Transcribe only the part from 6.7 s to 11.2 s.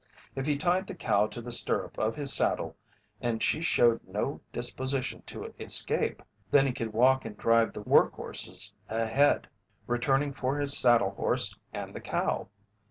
could walk and drive the work horses ahead, returning for his saddle